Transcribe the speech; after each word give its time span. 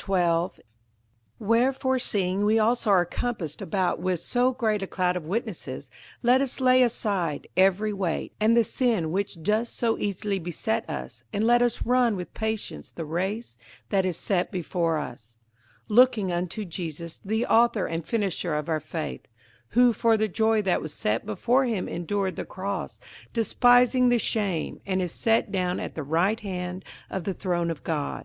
58:012:001 0.00 0.58
Wherefore 1.40 1.98
seeing 1.98 2.46
we 2.46 2.58
also 2.58 2.88
are 2.88 3.04
compassed 3.04 3.60
about 3.60 4.00
with 4.00 4.18
so 4.18 4.50
great 4.50 4.82
a 4.82 4.86
cloud 4.86 5.14
of 5.14 5.26
witnesses, 5.26 5.90
let 6.22 6.40
us 6.40 6.58
lay 6.58 6.80
aside 6.82 7.46
every 7.54 7.92
weight, 7.92 8.32
and 8.40 8.56
the 8.56 8.64
sin 8.64 9.12
which 9.12 9.42
doth 9.42 9.68
so 9.68 9.98
easily 9.98 10.38
beset 10.38 10.88
us, 10.88 11.22
and 11.34 11.46
let 11.46 11.60
us 11.60 11.82
run 11.84 12.16
with 12.16 12.32
patience 12.32 12.90
the 12.90 13.04
race 13.04 13.58
that 13.90 14.06
is 14.06 14.16
set 14.16 14.50
before 14.50 14.96
us, 14.96 15.36
58:012:002 15.90 15.96
Looking 15.96 16.32
unto 16.32 16.64
Jesus 16.64 17.20
the 17.22 17.44
author 17.44 17.84
and 17.84 18.02
finisher 18.08 18.54
of 18.54 18.70
our 18.70 18.80
faith; 18.80 19.26
who 19.72 19.92
for 19.92 20.16
the 20.16 20.28
joy 20.28 20.62
that 20.62 20.80
was 20.80 20.94
set 20.94 21.26
before 21.26 21.66
him 21.66 21.86
endured 21.90 22.36
the 22.36 22.46
cross, 22.46 23.00
despising 23.34 24.08
the 24.08 24.18
shame, 24.18 24.80
and 24.86 25.02
is 25.02 25.12
set 25.12 25.52
down 25.52 25.78
at 25.78 25.94
the 25.94 26.02
right 26.02 26.40
hand 26.40 26.86
of 27.10 27.24
the 27.24 27.34
throne 27.34 27.70
of 27.70 27.84
God. 27.84 28.24